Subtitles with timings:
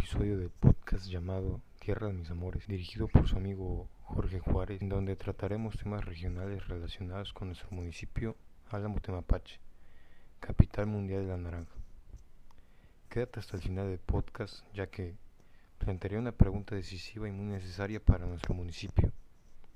[0.00, 4.88] episodio del podcast llamado Tierra de mis Amores, dirigido por su amigo Jorge Juárez, en
[4.88, 8.34] donde trataremos temas regionales relacionados con nuestro municipio
[8.70, 9.60] Álamo Temapache,
[10.40, 11.74] capital mundial de la naranja.
[13.10, 15.16] Quédate hasta el final del podcast, ya que
[15.76, 19.12] plantearé una pregunta decisiva y muy necesaria para nuestro municipio.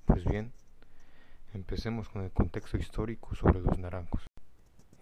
[0.06, 0.54] Pues bien,
[1.52, 4.24] empecemos con el contexto histórico sobre los naranjos.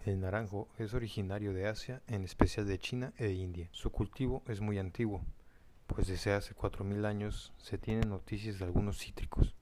[0.05, 3.69] El naranjo es originario de Asia, en especial de China e India.
[3.71, 5.21] Su cultivo es muy antiguo,
[5.87, 9.55] pues desde hace 4.000 años se tienen noticias de algunos cítricos,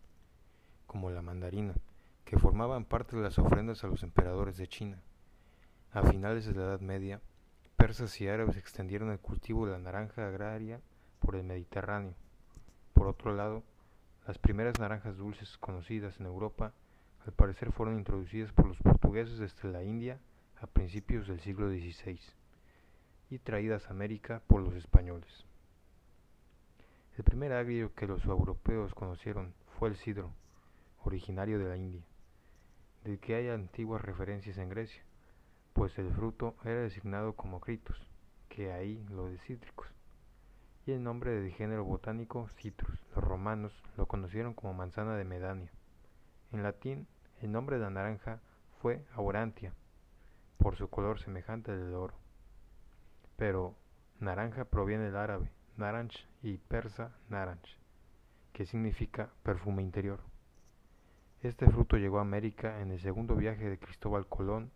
[0.88, 1.76] como la mandarina,
[2.26, 5.00] que formaban parte de las ofrendas a los emperadores de China.
[5.92, 7.22] A finales de la Edad Media,
[7.76, 10.82] persas y árabes extendieron el cultivo de la naranja agraria
[11.20, 12.16] por el Mediterráneo.
[12.94, 13.62] Por otro lado,
[14.26, 16.74] las primeras naranjas dulces conocidas en Europa
[17.26, 20.20] al parecer fueron introducidas por los portugueses desde la India
[20.60, 22.20] a principios del siglo XVI
[23.30, 25.46] y traídas a América por los españoles.
[27.18, 30.32] El primer agrio que los europeos conocieron fue el sidro,
[31.04, 32.04] originario de la India,
[33.04, 35.04] del que hay antiguas referencias en Grecia,
[35.74, 37.98] pues el fruto era designado como critos,
[38.50, 39.88] que ahí lo de cítricos,
[40.86, 43.00] y el nombre del género botánico citrus.
[43.16, 45.72] Los romanos lo conocieron como manzana de Medania.
[46.52, 47.08] En latín,
[47.42, 48.40] el nombre de la naranja
[48.82, 49.74] fue aurantia,
[50.58, 52.14] por su color semejante al oro.
[53.36, 53.76] Pero
[54.20, 57.64] naranja proviene del árabe naranj y persa naranj,
[58.54, 60.20] que significa perfume interior.
[61.42, 64.72] Este fruto llegó a América en el segundo viaje de Cristóbal Colón.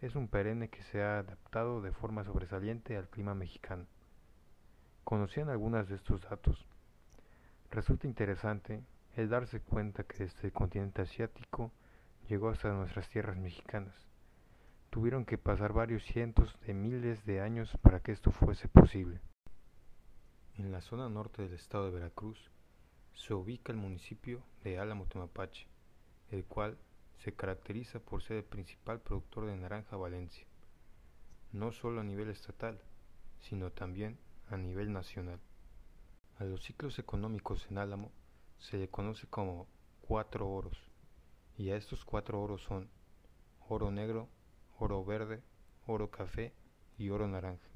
[0.00, 3.86] Es un perenne que se ha adaptado de forma sobresaliente al clima mexicano.
[5.02, 6.64] ¿Conocían algunas de estos datos?
[7.72, 8.84] Resulta interesante
[9.16, 11.72] el darse cuenta que el continente asiático
[12.28, 14.04] llegó hasta nuestras tierras mexicanas
[14.94, 19.20] tuvieron que pasar varios cientos de miles de años para que esto fuese posible.
[20.56, 22.38] En la zona norte del estado de Veracruz
[23.12, 25.66] se ubica el municipio de Álamo Temapache,
[26.30, 26.78] el cual
[27.16, 30.46] se caracteriza por ser el principal productor de naranja Valencia,
[31.50, 32.80] no solo a nivel estatal,
[33.40, 34.16] sino también
[34.48, 35.40] a nivel nacional.
[36.38, 38.12] A los ciclos económicos en Álamo
[38.58, 39.66] se le conoce como
[40.02, 40.78] cuatro oros,
[41.56, 42.88] y a estos cuatro oros son
[43.68, 44.28] oro negro,
[44.78, 45.42] oro verde,
[45.86, 46.52] oro café
[46.98, 47.68] y oro naranja.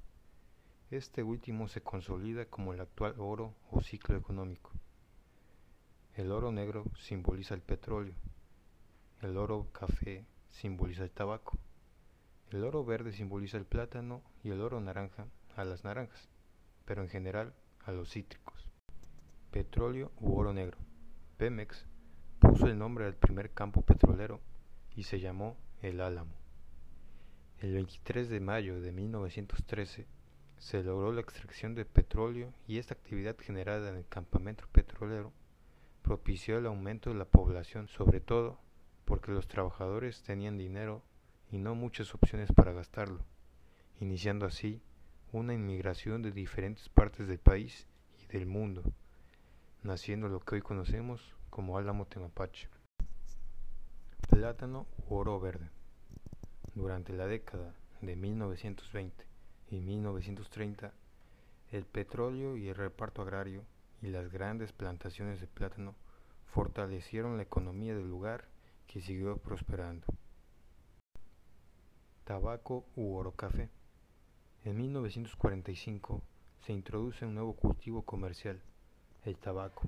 [0.91, 4.73] Este último se consolida como el actual oro o ciclo económico.
[6.15, 8.15] El oro negro simboliza el petróleo,
[9.21, 11.59] el oro café simboliza el tabaco,
[12.51, 16.29] el oro verde simboliza el plátano y el oro naranja a las naranjas,
[16.85, 18.69] pero en general a los cítricos.
[19.51, 20.79] Petróleo u oro negro.
[21.37, 21.87] Pemex
[22.39, 24.41] puso el nombre al primer campo petrolero
[24.95, 26.33] y se llamó El Álamo.
[27.61, 30.07] El 23 de mayo de 1913
[30.59, 35.33] se logró la extracción de petróleo y esta actividad generada en el campamento petrolero
[36.03, 38.59] propició el aumento de la población, sobre todo
[39.05, 41.03] porque los trabajadores tenían dinero
[41.51, 43.25] y no muchas opciones para gastarlo,
[44.01, 44.81] iniciando así
[45.33, 47.87] una inmigración de diferentes partes del país
[48.23, 48.83] y del mundo,
[49.83, 52.69] naciendo lo que hoy conocemos como Álamo Temapache.
[54.29, 55.71] Plátano u oro verde.
[56.75, 59.27] Durante la década de 1920
[59.71, 60.93] y 1930,
[61.73, 63.65] el petróleo y el reparto agrario
[64.01, 65.95] y las grandes plantaciones de plátano
[66.47, 68.47] fortalecieron la economía del lugar
[68.87, 70.07] que siguió prosperando.
[72.25, 73.71] Tabaco u oro café.
[74.65, 76.23] En 1945
[76.65, 78.61] se introduce un nuevo cultivo comercial,
[79.25, 79.83] el tabaco,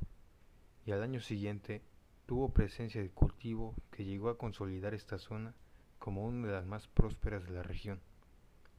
[0.84, 1.82] y al año siguiente
[2.26, 5.54] tuvo presencia de cultivo que llegó a consolidar esta zona
[5.98, 8.00] como una de las más prósperas de la región,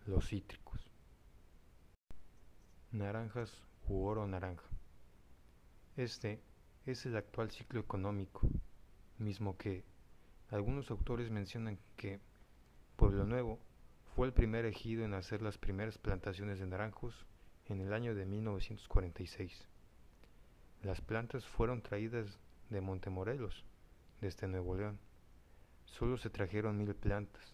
[0.05, 0.89] los cítricos.
[2.91, 3.53] Naranjas
[3.87, 4.67] u oro naranja.
[5.97, 6.41] Este
[6.85, 8.47] es el actual ciclo económico,
[9.17, 9.83] mismo que
[10.49, 12.19] algunos autores mencionan que
[12.95, 13.59] Pueblo Nuevo
[14.15, 17.25] fue el primer ejido en hacer las primeras plantaciones de naranjos
[17.65, 19.70] en el año de 1946.
[20.83, 22.39] Las plantas fueron traídas
[22.69, 23.63] de Montemorelos,
[24.19, 24.99] desde Nuevo León
[25.91, 27.53] Solo se trajeron mil plantas,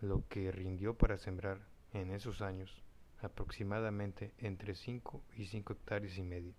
[0.00, 1.58] lo que rindió para sembrar
[1.92, 2.82] en esos años
[3.20, 6.52] aproximadamente entre 5 y 5 hectáreas y medio,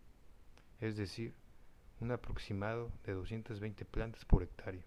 [0.81, 1.36] es decir,
[2.00, 4.83] un aproximado de 220 plantas por hectárea.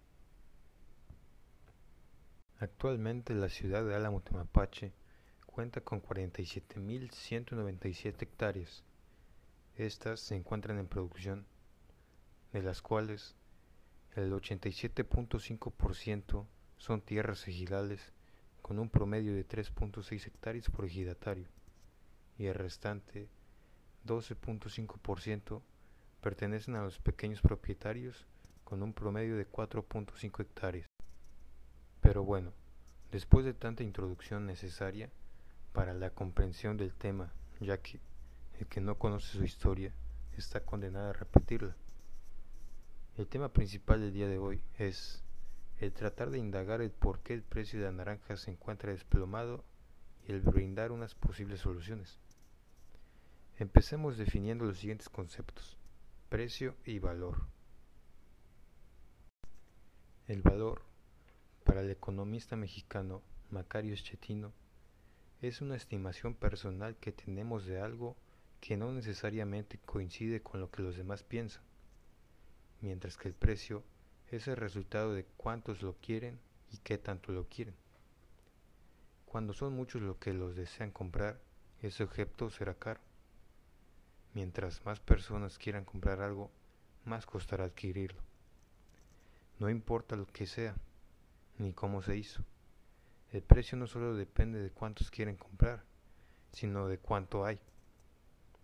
[2.58, 4.93] Actualmente la ciudad de Álamo Temapache
[5.46, 8.82] cuenta con 47.197 hectáreas.
[9.79, 11.47] Estas se encuentran en producción,
[12.53, 13.37] de las cuales
[14.17, 16.47] el 87.5%
[16.79, 18.13] son tierras ejidales
[18.61, 21.47] con un promedio de 3.6 hectáreas por ejidatario
[22.39, 23.29] y el restante
[24.05, 25.63] 12.5%
[26.23, 28.27] pertenecen a los pequeños propietarios
[28.65, 30.89] con un promedio de 4.5 hectáreas.
[32.01, 32.53] Pero bueno,
[33.13, 35.09] después de tanta introducción necesaria
[35.73, 38.01] para la comprensión del tema, ya que
[38.58, 39.93] el que no conoce su historia
[40.37, 41.76] está condenado a repetirla.
[43.16, 45.22] El tema principal del día de hoy es
[45.78, 49.64] el tratar de indagar el por qué el precio de la naranja se encuentra desplomado
[50.26, 52.19] y el brindar unas posibles soluciones.
[53.58, 55.76] Empecemos definiendo los siguientes conceptos,
[56.28, 57.46] precio y valor.
[60.26, 60.82] El valor,
[61.64, 64.52] para el economista mexicano Macario Schettino,
[65.40, 68.16] es una estimación personal que tenemos de algo
[68.60, 71.62] que no necesariamente coincide con lo que los demás piensan,
[72.81, 73.84] mientras que el precio
[74.31, 76.38] es el resultado de cuántos lo quieren
[76.70, 77.75] y qué tanto lo quieren.
[79.26, 81.40] Cuando son muchos los que los desean comprar,
[81.81, 83.00] ese objeto será caro.
[84.34, 86.50] Mientras más personas quieran comprar algo,
[87.05, 88.20] más costará adquirirlo.
[89.58, 90.76] No importa lo que sea,
[91.58, 92.44] ni cómo se hizo.
[93.32, 95.84] El precio no solo depende de cuántos quieren comprar,
[96.52, 97.60] sino de cuánto hay.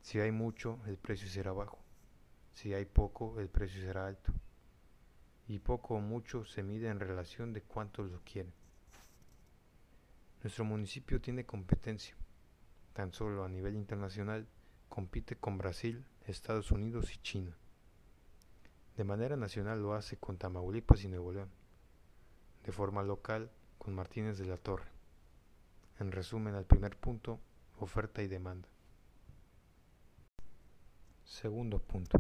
[0.05, 1.79] Si hay mucho, el precio será bajo.
[2.53, 4.35] Si hay poco, el precio será alto.
[5.49, 8.53] Y poco o mucho se mide en relación de cuántos lo quieren.
[10.43, 12.15] Nuestro municipio tiene competencia.
[12.93, 14.47] Tan solo a nivel internacional
[14.91, 17.57] compite con Brasil, Estados Unidos y China.
[18.99, 21.51] De manera nacional lo hace con Tamaulipas y Nuevo León.
[22.63, 24.91] De forma local con Martínez de la Torre.
[25.99, 27.41] En resumen, al primer punto,
[27.79, 28.69] oferta y demanda.
[31.25, 32.19] Segundo punto.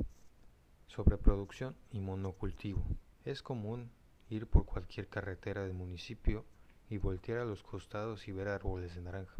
[0.86, 2.82] Sobreproducción y monocultivo.
[3.24, 3.90] Es común
[4.28, 6.44] ir por cualquier carretera del municipio
[6.90, 9.36] y voltear a los costados y ver árboles de naranja.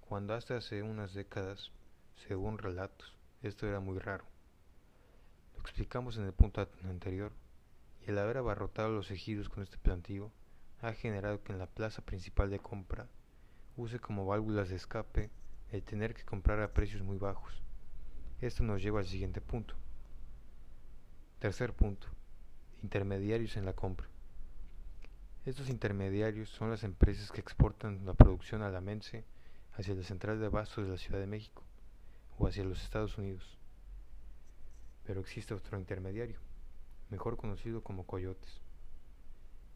[0.00, 1.70] Cuando hasta hace unas décadas,
[2.26, 4.24] según relatos, esto era muy raro
[5.62, 7.32] explicamos en el punto anterior,
[8.04, 10.32] y el haber abarrotado los ejidos con este plantío
[10.80, 13.06] ha generado que en la plaza principal de compra
[13.76, 15.30] use como válvulas de escape
[15.70, 17.62] el tener que comprar a precios muy bajos.
[18.42, 19.74] Esto nos lleva al siguiente punto.
[21.38, 22.08] Tercer punto.
[22.82, 24.06] Intermediarios en la compra.
[25.46, 29.24] Estos intermediarios son las empresas que exportan la producción a la Mense
[29.72, 31.62] hacia la central de abastos de la Ciudad de México
[32.36, 33.58] o hacia los Estados Unidos
[35.04, 36.38] pero existe otro intermediario,
[37.10, 38.60] mejor conocido como coyotes.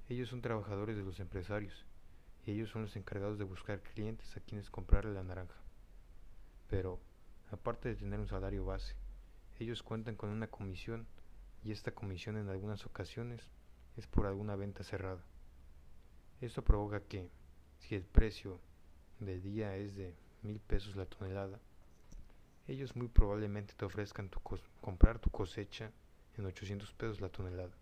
[0.08, 1.84] Ellos son trabajadores de los empresarios
[2.44, 5.56] y ellos son los encargados de buscar clientes a quienes comprarle la naranja.
[6.68, 7.00] Pero,
[7.50, 8.94] aparte de tener un salario base,
[9.58, 11.06] ellos cuentan con una comisión
[11.64, 13.50] y esta comisión en algunas ocasiones
[13.96, 15.24] es por alguna venta cerrada.
[16.40, 17.30] Esto provoca que,
[17.78, 18.60] si el precio
[19.20, 21.58] del día es de mil pesos la tonelada,
[22.68, 24.30] ellos muy probablemente te ofrezcan
[24.80, 25.92] comprar tu cosecha
[26.36, 27.74] en 800 pesos la tonelada,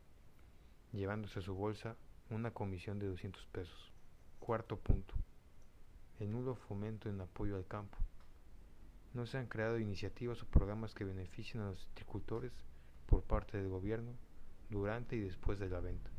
[0.93, 1.97] llevándose a su bolsa
[2.31, 3.93] una comisión de 200 pesos.
[4.39, 5.15] Cuarto punto.
[6.21, 7.99] El nulo fomento en apoyo al campo.
[9.15, 12.53] No se han creado iniciativas o programas que beneficien a los agricultores
[13.07, 14.13] por parte del gobierno
[14.71, 16.11] durante y después de la venta.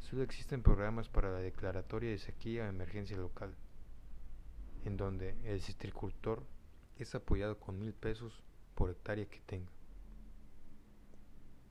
[0.00, 3.54] Solo existen programas para la declaratoria de sequía o emergencia local,
[4.84, 6.44] en donde el citricultor
[6.98, 8.42] es apoyado con mil pesos
[8.74, 9.70] por hectárea que tenga.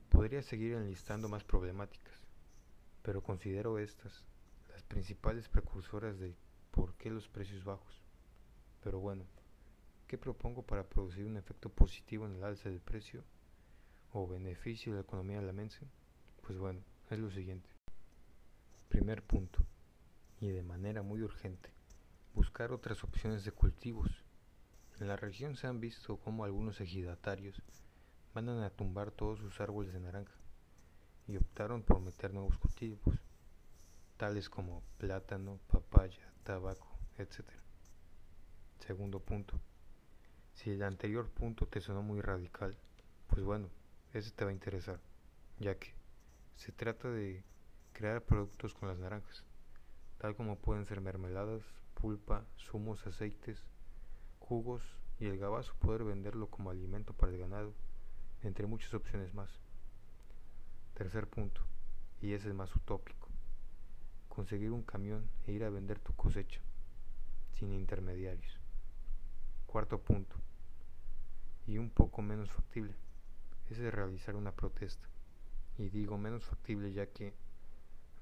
[0.08, 2.24] Podría seguir enlistando más problemáticas,
[3.02, 4.24] pero considero estas
[4.72, 6.34] las principales precursoras de
[6.70, 8.02] por qué los precios bajos.
[8.82, 9.24] Pero bueno,
[10.06, 13.24] ¿qué propongo para producir un efecto positivo en el alza del precio
[14.12, 15.86] o beneficio de la economía alamense?
[16.42, 16.80] Pues bueno,
[17.10, 17.68] es lo siguiente.
[18.88, 19.64] Primer punto,
[20.40, 21.70] y de manera muy urgente,
[22.34, 24.24] buscar otras opciones de cultivos
[25.00, 27.60] en la región se han visto cómo algunos ejidatarios
[28.32, 30.34] mandan a tumbar todos sus árboles de naranja
[31.26, 33.16] y optaron por meter nuevos cultivos,
[34.16, 36.86] tales como plátano, papaya, tabaco,
[37.18, 37.40] etc.
[38.78, 39.58] Segundo punto.
[40.54, 42.76] Si el anterior punto te sonó muy radical,
[43.26, 43.68] pues bueno,
[44.12, 45.00] ese te va a interesar,
[45.58, 45.92] ya que
[46.56, 47.44] se trata de
[47.92, 49.44] crear productos con las naranjas,
[50.18, 51.62] tal como pueden ser mermeladas,
[51.94, 53.62] pulpa, zumos, aceites,
[54.38, 54.82] jugos
[55.18, 57.74] y el gabazo poder venderlo como alimento para el ganado,
[58.42, 59.50] entre muchas opciones más.
[60.94, 61.62] Tercer punto,
[62.22, 63.28] y ese es más utópico,
[64.28, 66.60] conseguir un camión e ir a vender tu cosecha,
[67.52, 68.60] sin intermediarios.
[69.66, 70.36] Cuarto punto,
[71.66, 72.94] y un poco menos factible,
[73.70, 75.08] es de realizar una protesta.
[75.78, 77.34] Y digo menos factible ya que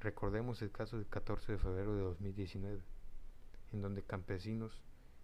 [0.01, 2.81] recordemos el caso del 14 de febrero de 2019,
[3.73, 4.81] en donde campesinos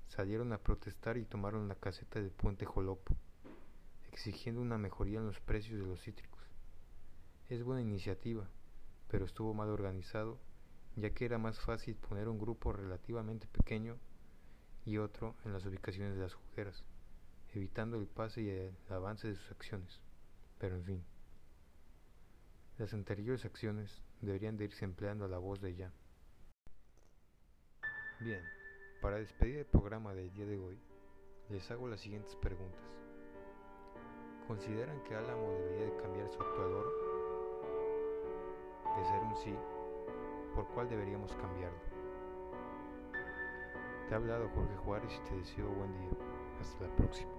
[0.08, 3.14] salieron a protestar y tomaron la caseta del puente Jolopo,
[4.12, 6.42] exigiendo una mejoría en los precios de los cítricos.
[7.48, 8.48] Es buena iniciativa,
[9.08, 10.38] pero estuvo mal organizado,
[10.96, 13.96] ya que era más fácil poner un grupo relativamente pequeño
[14.84, 16.84] y otro en las ubicaciones de las jugueras,
[17.54, 20.00] evitando el pase y el avance de sus acciones.
[20.58, 21.04] Pero en fin,
[22.78, 25.92] las anteriores acciones deberían de irse empleando a la voz de ya.
[28.20, 28.42] Bien,
[29.00, 30.78] para despedir el programa del día de hoy,
[31.50, 32.82] les hago las siguientes preguntas.
[34.46, 36.86] ¿Consideran que Álamo debería de cambiar su actuador?
[38.96, 39.54] De ser un sí,
[40.54, 41.78] ¿por cuál deberíamos cambiarlo?
[44.08, 46.10] Te ha hablado Jorge Juárez y te deseo buen día.
[46.60, 47.37] Hasta la próxima.